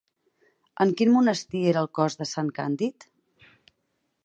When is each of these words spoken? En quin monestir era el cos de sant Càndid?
En 0.85 0.93
quin 1.01 1.11
monestir 1.17 1.61
era 1.73 1.85
el 1.87 1.91
cos 1.99 2.19
de 2.23 2.29
sant 2.31 2.51
Càndid? 2.59 3.09